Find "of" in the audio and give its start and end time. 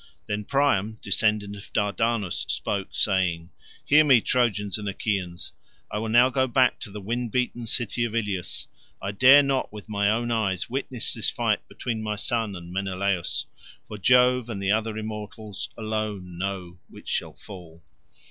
1.55-1.71, 8.03-8.15